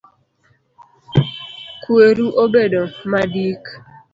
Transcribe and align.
Kweru 1.81 2.27
obedo 2.43 2.81
madik 3.11 3.63